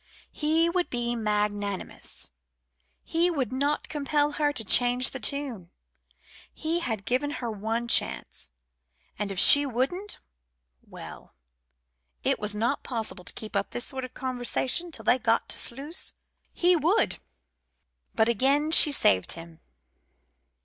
[0.31, 2.31] He would be magnanimous.
[3.03, 5.69] He would not compel her to change the tune.
[6.51, 8.51] He had given her one chance;
[9.19, 10.17] and if she wouldn't
[10.81, 11.35] well,
[12.23, 15.59] it was not possible to keep up this sort of conversation till they got to
[15.59, 16.15] Sluys.
[16.51, 17.19] He would
[18.15, 19.59] But again she saved him.